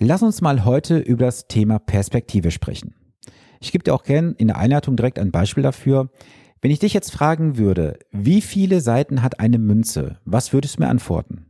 [0.00, 2.94] Lass uns mal heute über das Thema Perspektive sprechen.
[3.60, 6.10] Ich gebe dir auch gern in der Einleitung direkt ein Beispiel dafür.
[6.60, 10.82] Wenn ich dich jetzt fragen würde, wie viele Seiten hat eine Münze, was würdest du
[10.82, 11.46] mir antworten?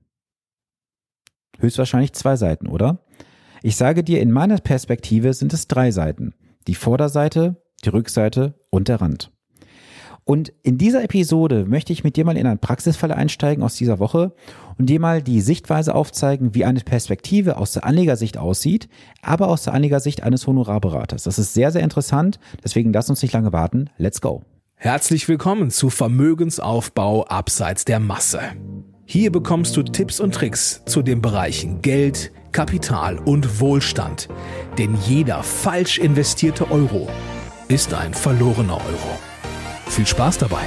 [1.59, 3.05] Höchstwahrscheinlich zwei Seiten, oder?
[3.63, 6.35] Ich sage dir, in meiner Perspektive sind es drei Seiten.
[6.69, 9.31] Die Vorderseite, die Rückseite und der Rand.
[10.29, 13.99] Und in dieser Episode möchte ich mit dir mal in einen Praxisfall einsteigen aus dieser
[13.99, 14.35] Woche
[14.77, 18.91] und dir mal die Sichtweise aufzeigen, wie eine Perspektive aus der Anlegersicht aussieht,
[19.23, 21.23] aber aus der Anlegersicht eines Honorarberaters.
[21.23, 22.39] Das ist sehr, sehr interessant.
[22.63, 23.89] Deswegen lass uns nicht lange warten.
[23.97, 24.43] Let's go.
[24.75, 28.41] Herzlich willkommen zu Vermögensaufbau abseits der Masse.
[29.07, 34.29] Hier bekommst du Tipps und Tricks zu den Bereichen Geld, Kapital und Wohlstand.
[34.77, 37.09] Denn jeder falsch investierte Euro
[37.69, 39.28] ist ein verlorener Euro.
[39.89, 40.63] Viel Spaß dabei!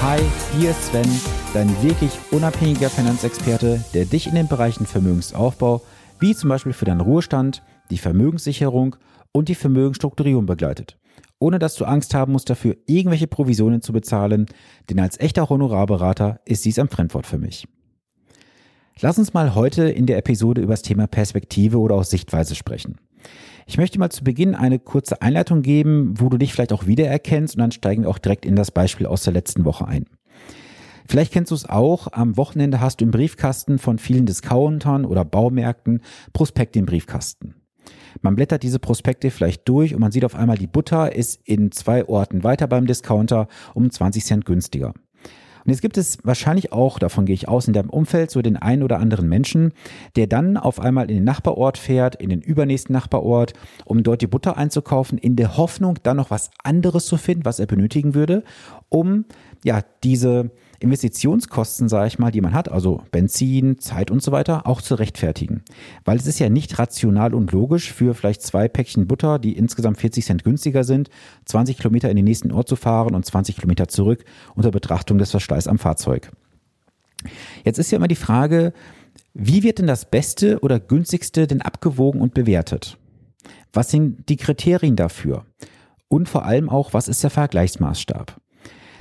[0.00, 0.20] Hi,
[0.58, 1.04] hier ist Sven,
[1.52, 5.82] dein wirklich unabhängiger Finanzexperte, der dich in den Bereichen Vermögensaufbau,
[6.18, 8.96] wie zum Beispiel für deinen Ruhestand, die Vermögenssicherung
[9.32, 10.96] und die Vermögensstrukturierung begleitet.
[11.40, 14.46] Ohne dass du Angst haben musst, dafür irgendwelche Provisionen zu bezahlen,
[14.88, 17.66] denn als echter Honorarberater ist dies ein Fremdwort für mich.
[19.00, 22.96] Lass uns mal heute in der Episode über das Thema Perspektive oder auch Sichtweise sprechen.
[23.66, 27.54] Ich möchte mal zu Beginn eine kurze Einleitung geben, wo du dich vielleicht auch wiedererkennst
[27.54, 30.06] und dann steigen wir auch direkt in das Beispiel aus der letzten Woche ein.
[31.06, 35.24] Vielleicht kennst du es auch, am Wochenende hast du im Briefkasten von vielen Discountern oder
[35.24, 37.54] Baumärkten Prospekte im Briefkasten.
[38.20, 41.70] Man blättert diese Prospekte vielleicht durch und man sieht auf einmal, die Butter ist in
[41.70, 44.92] zwei Orten weiter beim Discounter um 20 Cent günstiger.
[45.68, 48.56] Und jetzt gibt es wahrscheinlich auch, davon gehe ich aus, in deinem Umfeld so den
[48.56, 49.74] einen oder anderen Menschen,
[50.16, 53.52] der dann auf einmal in den Nachbarort fährt, in den übernächsten Nachbarort,
[53.84, 57.60] um dort die Butter einzukaufen, in der Hoffnung, dann noch was anderes zu finden, was
[57.60, 58.44] er benötigen würde,
[58.88, 59.26] um
[59.62, 64.66] ja diese Investitionskosten, sage ich mal, die man hat, also Benzin, Zeit und so weiter,
[64.66, 65.62] auch zu rechtfertigen.
[66.04, 69.98] Weil es ist ja nicht rational und logisch für vielleicht zwei Päckchen Butter, die insgesamt
[69.98, 71.10] 40 Cent günstiger sind,
[71.46, 75.32] 20 Kilometer in den nächsten Ort zu fahren und 20 Kilometer zurück unter Betrachtung des
[75.32, 76.30] Verschleiß am Fahrzeug.
[77.64, 78.72] Jetzt ist ja immer die Frage,
[79.34, 82.98] wie wird denn das Beste oder günstigste denn abgewogen und bewertet?
[83.72, 85.44] Was sind die Kriterien dafür?
[86.08, 88.40] Und vor allem auch, was ist der Vergleichsmaßstab?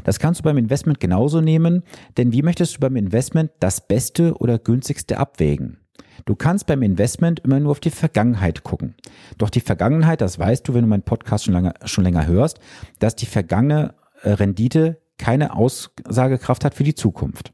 [0.04, 1.84] Das kannst du beim Investment genauso nehmen,
[2.18, 5.78] denn wie möchtest du beim Investment das Beste oder günstigste abwägen?
[6.26, 8.96] Du kannst beim Investment immer nur auf die Vergangenheit gucken.
[9.38, 12.60] Doch die Vergangenheit, das weißt du, wenn du meinen Podcast schon, lange, schon länger hörst,
[13.00, 13.94] dass die vergangene
[14.24, 17.54] äh, Rendite keine Aussagekraft hat für die Zukunft.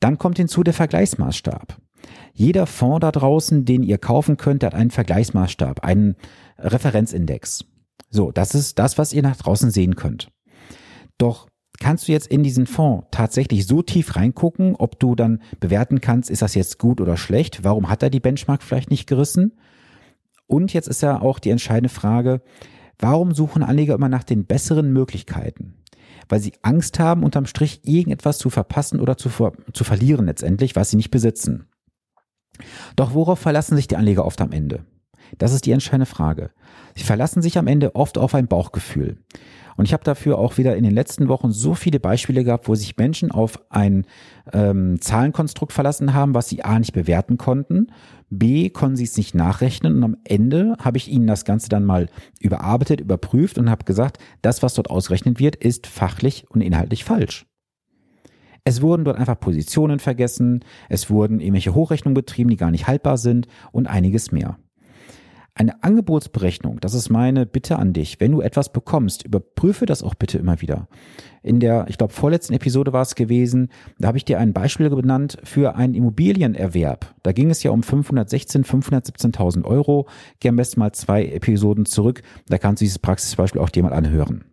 [0.00, 1.78] Dann kommt hinzu der Vergleichsmaßstab.
[2.34, 6.16] Jeder Fonds da draußen, den ihr kaufen könnt, hat einen Vergleichsmaßstab, einen
[6.58, 7.64] Referenzindex.
[8.10, 10.30] So, das ist das, was ihr nach draußen sehen könnt.
[11.18, 11.48] Doch
[11.80, 16.30] kannst du jetzt in diesen Fonds tatsächlich so tief reingucken, ob du dann bewerten kannst,
[16.30, 17.64] ist das jetzt gut oder schlecht?
[17.64, 19.58] Warum hat er die Benchmark vielleicht nicht gerissen?
[20.46, 22.42] Und jetzt ist ja auch die entscheidende Frage,
[22.98, 25.82] warum suchen Anleger immer nach den besseren Möglichkeiten?
[26.28, 29.30] Weil sie Angst haben, unterm Strich irgendetwas zu verpassen oder zu,
[29.72, 31.68] zu verlieren letztendlich, was sie nicht besitzen.
[32.96, 34.84] Doch worauf verlassen sich die Anleger oft am Ende?
[35.38, 36.50] Das ist die entscheidende Frage.
[36.94, 39.18] Sie verlassen sich am Ende oft auf ein Bauchgefühl.
[39.76, 42.74] Und ich habe dafür auch wieder in den letzten Wochen so viele Beispiele gehabt, wo
[42.74, 44.06] sich Menschen auf ein
[44.52, 47.88] ähm, Zahlenkonstrukt verlassen haben, was sie A nicht bewerten konnten,
[48.30, 51.84] B konnten sie es nicht nachrechnen und am Ende habe ich ihnen das Ganze dann
[51.84, 52.08] mal
[52.40, 57.46] überarbeitet, überprüft und habe gesagt, das, was dort ausgerechnet wird, ist fachlich und inhaltlich falsch.
[58.64, 63.18] Es wurden dort einfach Positionen vergessen, es wurden irgendwelche Hochrechnungen betrieben, die gar nicht haltbar
[63.18, 64.56] sind und einiges mehr.
[65.56, 68.18] Eine Angebotsberechnung, das ist meine Bitte an dich.
[68.18, 70.88] Wenn du etwas bekommst, überprüfe das auch bitte immer wieder.
[71.44, 73.68] In der, ich glaube, vorletzten Episode war es gewesen,
[74.00, 77.14] da habe ich dir ein Beispiel benannt für einen Immobilienerwerb.
[77.22, 80.08] Da ging es ja um 516, 517.000 Euro.
[80.40, 82.22] Geh am besten mal zwei Episoden zurück.
[82.48, 84.44] Da kannst du dieses Praxisbeispiel auch dir mal anhören.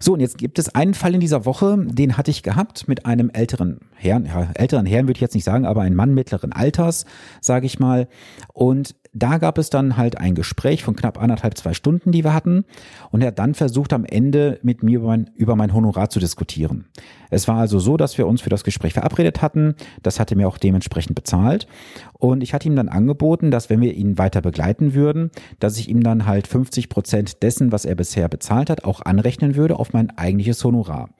[0.00, 3.06] So, und jetzt gibt es einen Fall in dieser Woche, den hatte ich gehabt mit
[3.06, 6.52] einem älteren Herrn, ja, älteren Herrn würde ich jetzt nicht sagen, aber ein Mann mittleren
[6.52, 7.04] Alters,
[7.40, 8.08] sage ich mal.
[8.52, 12.34] Und da gab es dann halt ein Gespräch von knapp anderthalb, zwei Stunden, die wir
[12.34, 12.64] hatten.
[13.10, 16.20] Und er hat dann versucht, am Ende mit mir über mein, über mein Honorar zu
[16.20, 16.86] diskutieren.
[17.30, 19.74] Es war also so, dass wir uns für das Gespräch verabredet hatten.
[20.02, 21.66] Das hatte mir auch dementsprechend bezahlt.
[22.14, 25.30] Und ich hatte ihm dann angeboten, dass wenn wir ihn weiter begleiten würden,
[25.60, 29.56] dass ich ihm dann halt 50 Prozent dessen, was er bisher bezahlt hat, auch anrechnen
[29.56, 31.10] würde auf mein eigentliches Honorar.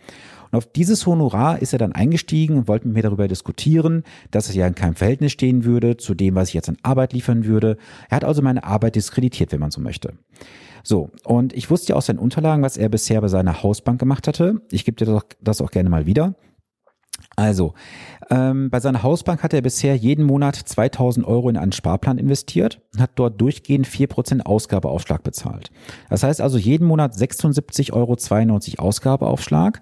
[0.50, 4.48] Und auf dieses Honorar ist er dann eingestiegen und wollte mit mir darüber diskutieren, dass
[4.48, 7.44] es ja in keinem Verhältnis stehen würde zu dem, was ich jetzt an Arbeit liefern
[7.44, 7.76] würde.
[8.08, 10.14] Er hat also meine Arbeit diskreditiert, wenn man so möchte.
[10.82, 14.26] So, und ich wusste ja aus seinen Unterlagen, was er bisher bei seiner Hausbank gemacht
[14.28, 14.62] hatte.
[14.70, 16.34] Ich gebe dir das auch gerne mal wieder.
[17.36, 17.74] Also,
[18.30, 22.80] ähm, bei seiner Hausbank hat er bisher jeden Monat 2000 Euro in einen Sparplan investiert
[22.94, 25.70] und hat dort durchgehend 4% Ausgabeaufschlag bezahlt.
[26.10, 29.80] Das heißt also jeden Monat 76,92 Euro Ausgabeaufschlag.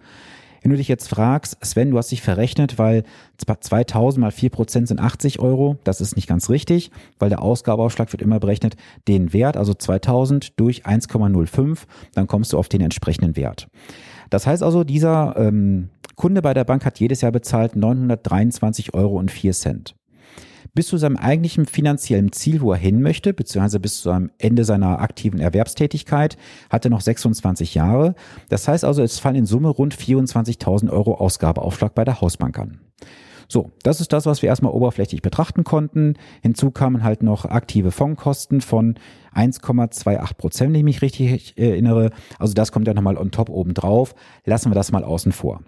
[0.66, 3.04] Wenn du dich jetzt fragst, Sven, du hast dich verrechnet, weil
[3.38, 5.78] 2000 mal 4% sind 80 Euro.
[5.84, 6.90] Das ist nicht ganz richtig,
[7.20, 8.74] weil der Ausgabeaufschlag wird immer berechnet
[9.06, 11.82] den Wert, also 2000 durch 1,05,
[12.14, 13.68] dann kommst du auf den entsprechenden Wert.
[14.28, 19.22] Das heißt also, dieser ähm, Kunde bei der Bank hat jedes Jahr bezahlt 923,04 Euro.
[20.74, 24.64] Bis zu seinem eigentlichen finanziellen Ziel, wo er hin möchte, beziehungsweise bis zu einem Ende
[24.64, 26.36] seiner aktiven Erwerbstätigkeit,
[26.70, 28.14] hat er noch 26 Jahre.
[28.48, 32.80] Das heißt also, es fallen in Summe rund 24.000 Euro Ausgabeaufschlag bei der Hausbank an.
[33.48, 36.14] So, das ist das, was wir erstmal oberflächlich betrachten konnten.
[36.42, 38.96] Hinzu kamen halt noch aktive Fondkosten von
[39.34, 42.10] 1,28 Prozent, wenn ich mich richtig erinnere.
[42.38, 44.14] Also das kommt ja nochmal on top oben drauf.
[44.44, 45.60] Lassen wir das mal außen vor.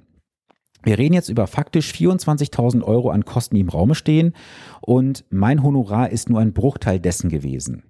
[0.82, 4.34] Wir reden jetzt über faktisch 24.000 Euro an Kosten, die im Raume stehen
[4.80, 7.82] und mein Honorar ist nur ein Bruchteil dessen gewesen.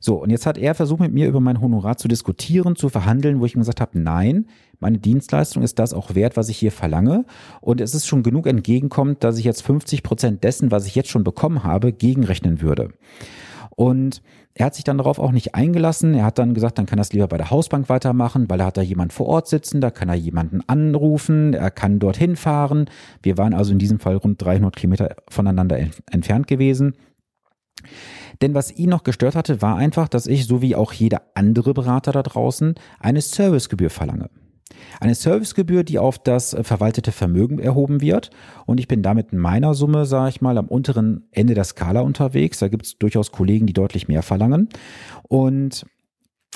[0.00, 3.40] So, und jetzt hat er versucht mit mir über mein Honorar zu diskutieren, zu verhandeln,
[3.40, 4.46] wo ich ihm gesagt habe, nein,
[4.78, 7.24] meine Dienstleistung ist das auch wert, was ich hier verlange.
[7.60, 11.08] Und es ist schon genug entgegenkommt, dass ich jetzt 50 Prozent dessen, was ich jetzt
[11.08, 12.90] schon bekommen habe, gegenrechnen würde.
[13.76, 14.22] Und
[14.54, 16.14] er hat sich dann darauf auch nicht eingelassen.
[16.14, 18.78] Er hat dann gesagt, dann kann es lieber bei der Hausbank weitermachen, weil er hat
[18.78, 22.88] da jemand vor Ort sitzen, da kann er jemanden anrufen, er kann dorthin fahren.
[23.22, 25.78] Wir waren also in diesem Fall rund 300 Kilometer voneinander
[26.10, 26.96] entfernt gewesen.
[28.40, 31.74] Denn was ihn noch gestört hatte, war einfach, dass ich, so wie auch jeder andere
[31.74, 34.30] Berater da draußen, eine Servicegebühr verlange.
[35.00, 38.30] Eine Servicegebühr, die auf das äh, verwaltete Vermögen erhoben wird.
[38.66, 42.00] Und ich bin damit in meiner Summe, sage ich mal, am unteren Ende der Skala
[42.00, 42.58] unterwegs.
[42.58, 44.68] Da gibt es durchaus Kollegen, die deutlich mehr verlangen.
[45.28, 45.86] Und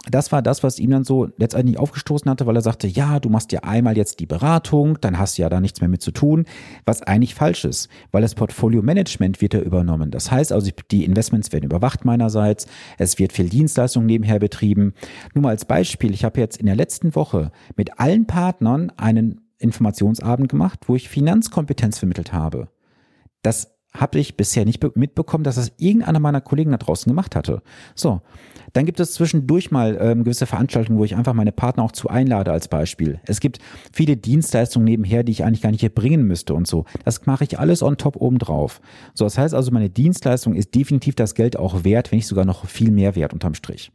[0.08, 3.28] das war das, was ihm dann so letztendlich aufgestoßen hatte, weil er sagte, ja, du
[3.28, 6.10] machst ja einmal jetzt die Beratung, dann hast du ja da nichts mehr mit zu
[6.10, 6.46] tun,
[6.86, 10.10] was eigentlich falsch ist, weil das Portfolio-Management wird ja übernommen.
[10.10, 12.66] Das heißt also, die Investments werden überwacht meinerseits,
[12.98, 14.94] es wird viel Dienstleistung nebenher betrieben.
[15.34, 19.42] Nur mal als Beispiel, ich habe jetzt in der letzten Woche mit allen Partnern einen
[19.58, 22.68] Informationsabend gemacht, wo ich Finanzkompetenz vermittelt habe.
[23.42, 27.62] Das habe ich bisher nicht mitbekommen, dass das irgendeiner meiner Kollegen da draußen gemacht hatte.
[27.94, 28.20] So,
[28.72, 32.08] dann gibt es zwischendurch mal ähm, gewisse Veranstaltungen, wo ich einfach meine Partner auch zu
[32.08, 33.20] einlade als Beispiel.
[33.24, 33.58] Es gibt
[33.92, 36.84] viele Dienstleistungen nebenher, die ich eigentlich gar nicht hier bringen müsste und so.
[37.04, 38.80] Das mache ich alles on top oben drauf.
[39.14, 42.44] So, das heißt also, meine Dienstleistung ist definitiv das Geld auch wert, wenn nicht sogar
[42.44, 43.90] noch viel mehr wert unterm Strich.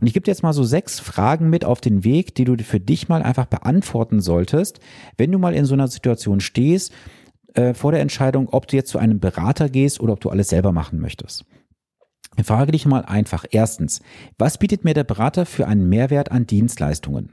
[0.00, 2.56] Und ich gebe dir jetzt mal so sechs Fragen mit auf den Weg, die du
[2.64, 4.80] für dich mal einfach beantworten solltest,
[5.18, 6.92] wenn du mal in so einer Situation stehst,
[7.54, 10.48] äh, vor der Entscheidung, ob du jetzt zu einem Berater gehst oder ob du alles
[10.48, 11.44] selber machen möchtest.
[12.36, 13.44] Ich frage dich mal einfach.
[13.50, 14.00] Erstens,
[14.38, 17.32] was bietet mir der Berater für einen Mehrwert an Dienstleistungen?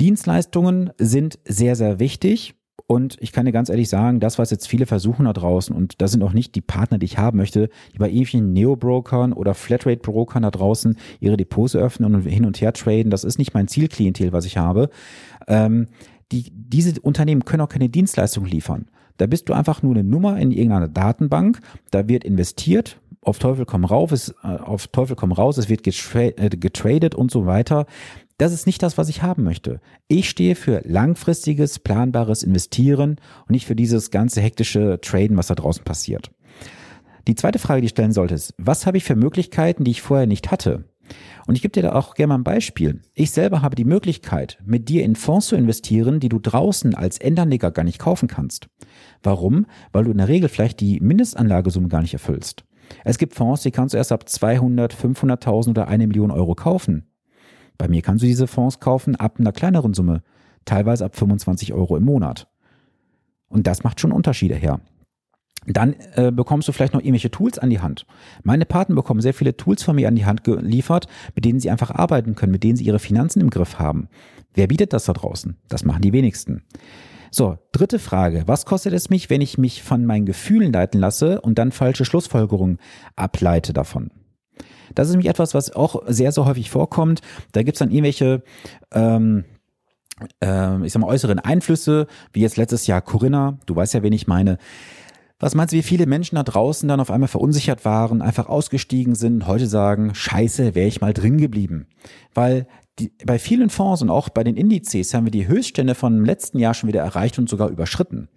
[0.00, 2.54] Dienstleistungen sind sehr, sehr wichtig.
[2.88, 6.00] Und ich kann dir ganz ehrlich sagen, das, was jetzt viele versuchen da draußen, und
[6.00, 9.54] das sind auch nicht die Partner, die ich haben möchte, die bei ewigen Neo-Brokern oder
[9.54, 13.66] Flatrate-Brokern da draußen ihre Depots öffnen und hin und her traden, das ist nicht mein
[13.66, 14.90] Zielklientel, was ich habe.
[15.48, 15.88] Ähm,
[16.30, 18.86] die, diese Unternehmen können auch keine Dienstleistung liefern.
[19.16, 21.60] Da bist du einfach nur eine Nummer in irgendeiner Datenbank,
[21.90, 25.82] da wird investiert, auf Teufel komm rauf, es, äh, auf Teufel komm raus, es wird
[25.82, 27.86] getra äh, getradet und so weiter.
[28.38, 29.80] Das ist nicht das, was ich haben möchte.
[30.08, 35.54] Ich stehe für langfristiges, planbares Investieren und nicht für dieses ganze hektische Traden, was da
[35.54, 36.30] draußen passiert.
[37.26, 40.02] Die zweite Frage, die ich stellen sollte, ist, was habe ich für Möglichkeiten, die ich
[40.02, 40.84] vorher nicht hatte?
[41.46, 43.00] Und ich gebe dir da auch gerne mal ein Beispiel.
[43.14, 47.18] Ich selber habe die Möglichkeit, mit dir in Fonds zu investieren, die du draußen als
[47.18, 48.68] Endanleger gar nicht kaufen kannst.
[49.22, 49.66] Warum?
[49.92, 52.64] Weil du in der Regel vielleicht die Mindestanlagesumme gar nicht erfüllst.
[53.04, 57.06] Es gibt Fonds, die kannst du erst ab 200, 500.000 oder eine Million Euro kaufen.
[57.78, 60.22] Bei mir kannst du diese Fonds kaufen ab einer kleineren Summe,
[60.64, 62.48] teilweise ab 25 Euro im Monat.
[63.48, 64.80] Und das macht schon Unterschiede her.
[65.66, 68.06] Dann äh, bekommst du vielleicht noch irgendwelche Tools an die Hand.
[68.42, 71.70] Meine Paten bekommen sehr viele Tools von mir an die Hand geliefert, mit denen sie
[71.70, 74.08] einfach arbeiten können, mit denen sie ihre Finanzen im Griff haben.
[74.54, 75.56] Wer bietet das da draußen?
[75.68, 76.62] Das machen die wenigsten.
[77.30, 78.44] So, dritte Frage.
[78.46, 82.04] Was kostet es mich, wenn ich mich von meinen Gefühlen leiten lasse und dann falsche
[82.04, 82.78] Schlussfolgerungen
[83.16, 84.10] ableite davon?
[84.94, 87.20] Das ist nämlich etwas, was auch sehr, sehr häufig vorkommt.
[87.52, 88.42] Da gibt's dann irgendwelche
[88.94, 89.44] ähm,
[90.42, 94.12] äh, ich sag mal, äußeren Einflüsse, wie jetzt letztes Jahr Corinna, du weißt ja, wen
[94.12, 94.58] ich meine,
[95.38, 99.14] Was meinst du, wie viele Menschen da draußen dann auf einmal verunsichert waren, einfach ausgestiegen
[99.14, 101.88] sind, heute sagen, scheiße, wäre ich mal drin geblieben?
[102.32, 102.66] Weil
[102.98, 106.58] die, bei vielen Fonds und auch bei den Indizes haben wir die Höchststände vom letzten
[106.58, 108.28] Jahr schon wieder erreicht und sogar überschritten.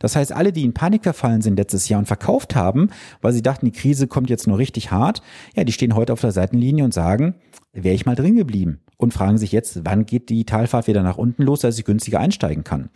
[0.00, 3.42] Das heißt, alle, die in Panik verfallen sind letztes Jahr und verkauft haben, weil sie
[3.42, 5.22] dachten, die Krise kommt jetzt nur richtig hart,
[5.54, 7.36] ja, die stehen heute auf der Seitenlinie und sagen,
[7.72, 11.18] wäre ich mal drin geblieben und fragen sich jetzt, wann geht die Talfahrt wieder nach
[11.18, 12.90] unten los, dass ich günstiger einsteigen kann.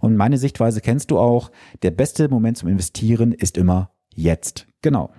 [0.00, 1.50] Und meine Sichtweise kennst du auch.
[1.82, 4.66] Der beste Moment zum Investieren ist immer jetzt.
[4.82, 5.10] Genau.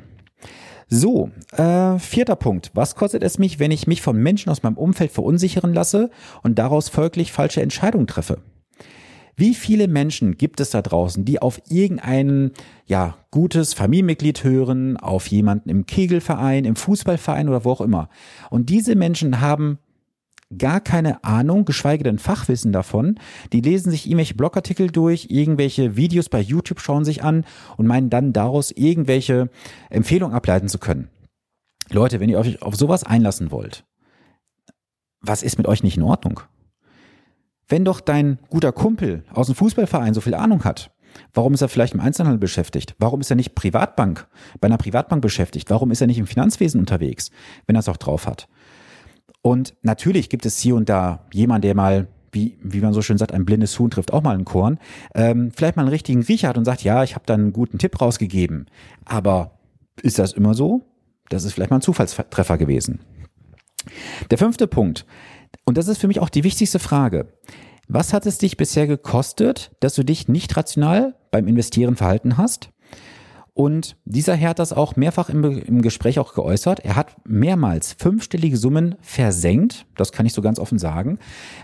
[0.90, 2.72] So, äh, vierter Punkt.
[2.74, 6.10] Was kostet es mich, wenn ich mich von Menschen aus meinem Umfeld verunsichern lasse
[6.44, 8.40] und daraus folglich falsche Entscheidungen treffe?
[9.38, 12.52] Wie viele Menschen gibt es da draußen, die auf irgendein
[12.86, 18.10] ja gutes Familienmitglied hören, auf jemanden im Kegelverein, im Fußballverein oder wo auch immer?
[18.50, 19.80] Und diese Menschen haben
[20.58, 23.20] gar keine Ahnung, geschweige denn Fachwissen davon.
[23.53, 27.46] Die lesen sich irgendwelche Blogartikel durch, irgendwelche Videos bei YouTube schauen sich an
[27.77, 29.50] und meinen dann daraus irgendwelche
[29.89, 31.10] Empfehlungen ableiten zu können.
[31.89, 33.84] Leute, wenn ihr euch auf sowas einlassen wollt,
[35.22, 36.41] was ist mit euch nicht in Ordnung?
[37.67, 40.91] Wenn doch dein guter Kumpel aus dem Fußballverein so viel Ahnung hat,
[41.34, 42.96] Warum ist er vielleicht im Einzelhandel beschäftigt?
[43.00, 44.27] Warum ist er nicht Privatbank,
[44.60, 45.70] bei einer Privatbank beschäftigt?
[45.70, 47.31] Warum ist er nicht im Finanzwesen unterwegs,
[47.65, 48.48] wenn er es auch drauf hat?
[49.42, 53.18] Und natürlich gibt es hier und da jemand, der mal wie, wie man so schön
[53.18, 54.80] sagt, ein blindes Huhn trifft auch mal einen Korn,
[55.16, 57.78] ähm, vielleicht mal einen richtigen Riecher hat und sagt, ja, ich habe da einen guten
[57.78, 58.68] Tipp rausgegeben.
[59.06, 59.60] Aber
[60.02, 60.86] ist das immer so?
[61.30, 63.00] Das ist vielleicht mal ein Zufallstreffer gewesen.
[64.30, 65.06] Der fünfte Punkt,
[65.66, 67.34] und das ist für mich auch die wichtigste Frage.
[67.88, 72.70] Was hat es dich bisher gekostet, dass du dich nicht rational beim Investieren verhalten hast?
[73.53, 76.79] Und dieser Herr hat das auch mehrfach im, im, Gespräch auch geäußert.
[76.79, 81.20] Er hat mehrmals fünfstellige Summen versenkt, das kann ich so ganz offen sagen,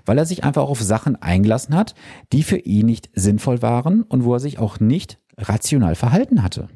[0.05, 1.95] weil er sich einfach auch auf Sachen eingelassen hat,
[2.33, 6.67] die für ihn nicht sinnvoll waren und wo er sich auch nicht rational verhalten hatte.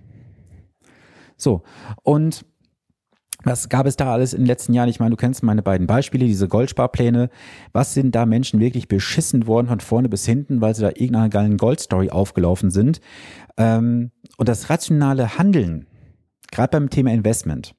[1.36, 1.64] So,
[2.04, 2.46] und
[3.44, 4.90] was gab es da alles in den letzten Jahren?
[4.90, 7.30] Ich meine, du kennst meine beiden Beispiele, diese Goldsparpläne.
[7.74, 11.30] Was sind da Menschen wirklich beschissen worden von vorne bis hinten, weil sie da irgendeiner
[11.30, 13.02] geilen Goldstory aufgelaufen sind?
[13.58, 15.88] Ähm, und das rationale Handeln,
[16.52, 17.76] gerade beim Thema Investment,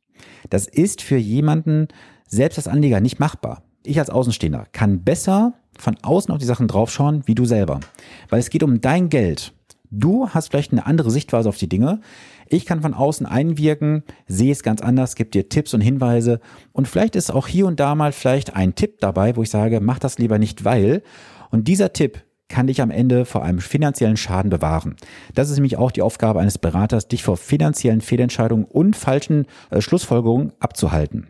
[0.51, 1.89] das ist für jemanden
[2.27, 3.63] selbst als Anleger nicht machbar.
[3.85, 7.81] Ich als Außenstehender kann besser von außen auf die Sachen draufschauen, wie du selber.
[8.29, 9.53] Weil es geht um dein Geld.
[9.95, 12.01] Du hast vielleicht eine andere Sichtweise auf die Dinge.
[12.47, 16.41] Ich kann von außen einwirken, sehe es ganz anders, gebe dir Tipps und Hinweise
[16.73, 19.81] und vielleicht ist auch hier und da mal vielleicht ein Tipp dabei, wo ich sage,
[19.81, 21.03] mach das lieber nicht, weil.
[21.51, 24.97] Und dieser Tipp kann dich am Ende vor einem finanziellen Schaden bewahren.
[25.35, 29.83] Das ist nämlich auch die Aufgabe eines Beraters, dich vor finanziellen Fehlentscheidungen und falschen äh,
[29.83, 31.27] Schlussfolgerungen abzuhalten.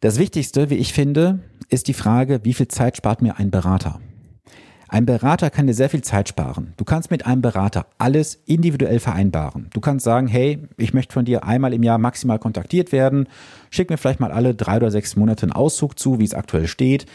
[0.00, 1.40] Das Wichtigste, wie ich finde,
[1.70, 3.98] ist die Frage, wie viel Zeit spart mir ein Berater?
[4.88, 6.72] Ein Berater kann dir sehr viel Zeit sparen.
[6.76, 9.68] Du kannst mit einem Berater alles individuell vereinbaren.
[9.72, 13.28] Du kannst sagen, hey, ich möchte von dir einmal im Jahr maximal kontaktiert werden.
[13.70, 16.68] Schick mir vielleicht mal alle drei oder sechs Monate einen Auszug zu, wie es aktuell
[16.68, 17.06] steht.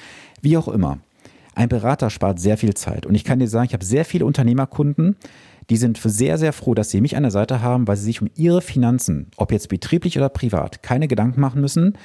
[0.42, 0.98] Wie auch immer.
[1.56, 3.06] Ein Berater spart sehr viel Zeit.
[3.06, 5.16] Und ich kann dir sagen, ich habe sehr viele Unternehmerkunden,
[5.70, 8.22] die sind sehr, sehr froh, dass sie mich an der Seite haben, weil sie sich
[8.22, 11.98] um ihre Finanzen, ob jetzt betrieblich oder privat, keine Gedanken machen müssen,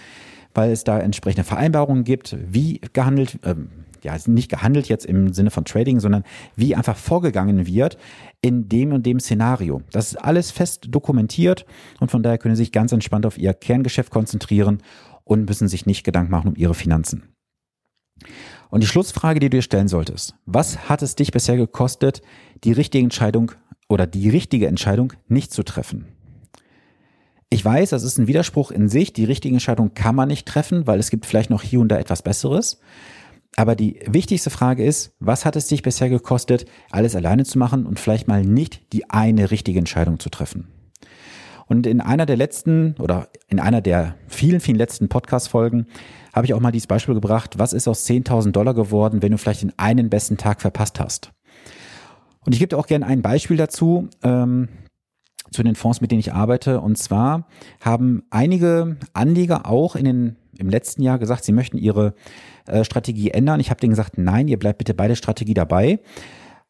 [0.55, 3.71] weil es da entsprechende Vereinbarungen gibt, wie gehandelt, ähm,
[4.07, 7.99] ja, nicht gehandelt jetzt im Sinne von Trading, sondern wie einfach vorgegangen wird
[8.41, 9.83] in dem und dem Szenario.
[9.91, 11.67] Das ist alles fest dokumentiert
[12.01, 14.83] und von daher können Sie sich ganz entspannt auf Ihr Kerngeschäft konzentrieren
[15.25, 17.35] und müssen sich nicht Gedanken machen um Ihre Finanzen.
[18.71, 22.23] Und die Schlussfrage, die du dir stellen solltest, was hat es dich bisher gekostet,
[22.65, 23.53] die richtige Entscheidung
[23.89, 26.07] oder die richtige Entscheidung nicht zu treffen?
[27.49, 29.13] Ich weiß, das ist ein Widerspruch in sich.
[29.13, 31.99] Die richtige Entscheidung kann man nicht treffen, weil es gibt vielleicht noch hier und da
[31.99, 32.81] etwas Besseres.
[33.57, 37.87] Aber die wichtigste Frage ist, was hat es dich bisher gekostet, alles alleine zu machen
[37.87, 40.69] und vielleicht mal nicht die eine richtige Entscheidung zu treffen?
[41.67, 45.87] Und in einer der letzten oder in einer der vielen, vielen letzten Podcast-Folgen
[46.33, 49.39] habe ich auch mal dieses Beispiel gebracht, was ist aus 10.000 Dollar geworden, wenn du
[49.39, 51.33] vielleicht den einen besten Tag verpasst hast?
[52.41, 54.09] Und ich gebe dir auch gerne ein Beispiel dazu.
[54.23, 54.69] Ähm,
[55.51, 56.81] zu den Fonds, mit denen ich arbeite.
[56.81, 57.47] Und zwar
[57.81, 62.15] haben einige Anleger auch in den, im letzten Jahr gesagt, sie möchten ihre
[62.67, 63.61] äh, Strategie ändern.
[63.61, 66.01] Ich habe denen gesagt, nein, ihr bleibt bitte bei der Strategie dabei.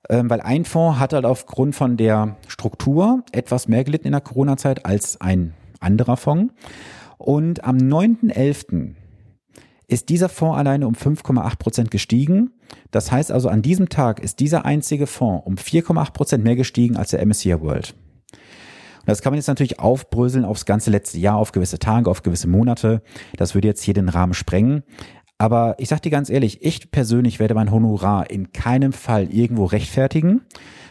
[0.09, 4.21] Ähm, weil ein Fonds hat halt aufgrund von der Struktur etwas mehr gelitten in der
[4.21, 6.55] Corona-Zeit als ein anderer Fonds.
[7.19, 8.95] Und am 9.11.
[9.89, 12.53] ist dieser Fonds alleine um 5,8 Prozent gestiegen.
[12.91, 16.97] Das heißt also, an diesem Tag ist dieser einzige Fonds um 4,8 Prozent mehr gestiegen
[16.97, 17.95] als der MSCI World.
[19.07, 22.25] Und das kann man jetzt natürlich aufbröseln aufs ganze letzte Jahr, auf gewisse Tage, auf
[22.25, 23.03] gewisse Monate.
[23.37, 24.83] Das würde jetzt hier den Rahmen sprengen.
[25.39, 29.67] Aber ich sag dir ganz ehrlich, ich persönlich werde mein Honorar in keinem Fall irgendwo
[29.67, 30.41] rechtfertigen.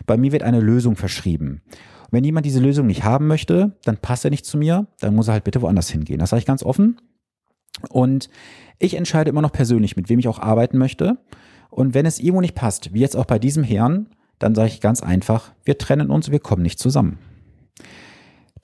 [0.05, 1.62] Bei mir wird eine Lösung verschrieben.
[2.03, 5.13] Und wenn jemand diese Lösung nicht haben möchte, dann passt er nicht zu mir, dann
[5.13, 6.19] muss er halt bitte woanders hingehen.
[6.19, 7.01] Das sage ich ganz offen.
[7.89, 8.29] Und
[8.79, 11.17] ich entscheide immer noch persönlich, mit wem ich auch arbeiten möchte.
[11.69, 14.07] Und wenn es irgendwo nicht passt, wie jetzt auch bei diesem Herrn,
[14.39, 17.17] dann sage ich ganz einfach, wir trennen uns, wir kommen nicht zusammen.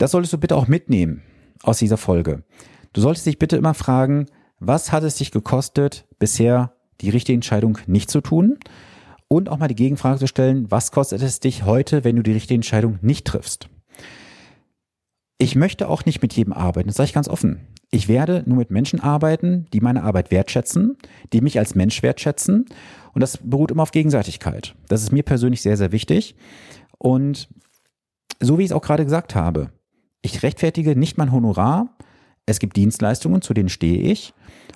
[0.01, 1.21] Das solltest du bitte auch mitnehmen
[1.61, 2.43] aus dieser Folge.
[2.91, 4.25] Du solltest dich bitte immer fragen,
[4.59, 8.57] was hat es dich gekostet, bisher die richtige Entscheidung nicht zu tun?
[9.27, 12.31] Und auch mal die Gegenfrage zu stellen, was kostet es dich heute, wenn du die
[12.31, 13.69] richtige Entscheidung nicht triffst?
[15.37, 17.67] Ich möchte auch nicht mit jedem arbeiten, das sage ich ganz offen.
[17.91, 20.97] Ich werde nur mit Menschen arbeiten, die meine Arbeit wertschätzen,
[21.31, 22.65] die mich als Mensch wertschätzen.
[23.13, 24.73] Und das beruht immer auf Gegenseitigkeit.
[24.87, 26.35] Das ist mir persönlich sehr, sehr wichtig.
[26.97, 27.49] Und
[28.39, 29.69] so wie ich es auch gerade gesagt habe,
[30.21, 31.95] ich rechtfertige nicht mein Honorar.
[32.45, 34.33] Es gibt Dienstleistungen, zu denen stehe ich.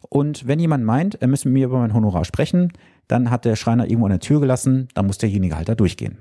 [0.09, 2.71] Und wenn jemand meint, er müsse mit mir über mein Honorar sprechen,
[3.07, 6.17] dann hat der Schreiner irgendwo an der Tür gelassen, dann muss derjenige halt da durchgehen.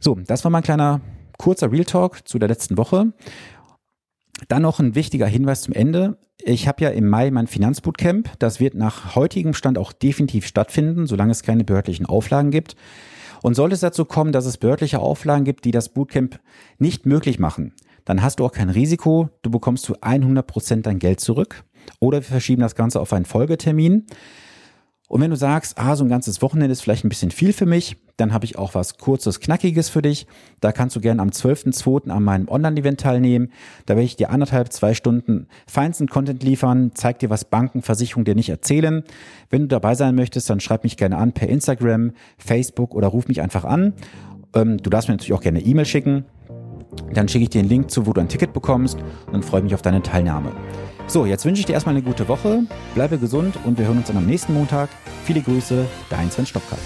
[0.00, 1.00] So, das war mein kleiner
[1.38, 3.12] kurzer Real Talk zu der letzten Woche.
[4.48, 6.18] Dann noch ein wichtiger Hinweis zum Ende.
[6.42, 8.30] Ich habe ja im Mai mein Finanzbootcamp.
[8.38, 12.76] Das wird nach heutigem Stand auch definitiv stattfinden, solange es keine behördlichen Auflagen gibt.
[13.44, 16.40] Und sollte es dazu kommen, dass es behördliche Auflagen gibt, die das Bootcamp
[16.78, 17.74] nicht möglich machen,
[18.06, 19.28] dann hast du auch kein Risiko.
[19.42, 21.62] Du bekommst zu 100 Prozent dein Geld zurück.
[22.00, 24.06] Oder wir verschieben das Ganze auf einen Folgetermin.
[25.08, 27.66] Und wenn du sagst, ah, so ein ganzes Wochenende ist vielleicht ein bisschen viel für
[27.66, 30.26] mich, dann habe ich auch was kurzes, knackiges für dich.
[30.60, 32.10] Da kannst du gerne am 12.02.
[32.10, 33.50] an meinem Online-Event teilnehmen.
[33.86, 38.24] Da werde ich dir anderthalb, zwei Stunden feinsten Content liefern, zeig dir, was Banken, Versicherungen
[38.24, 39.02] dir nicht erzählen.
[39.50, 43.26] Wenn du dabei sein möchtest, dann schreib mich gerne an per Instagram, Facebook oder ruf
[43.28, 43.94] mich einfach an.
[44.54, 46.24] Ähm, du darfst mir natürlich auch gerne E-Mail schicken.
[47.12, 48.98] Dann schicke ich dir einen Link zu, wo du ein Ticket bekommst
[49.32, 50.52] und freue ich mich auf deine Teilnahme.
[51.06, 52.62] So, jetzt wünsche ich dir erstmal eine gute Woche,
[52.94, 54.88] bleibe gesund und wir hören uns dann am nächsten Montag.
[55.24, 56.80] Viele Grüße, dein Sven Stoppkart.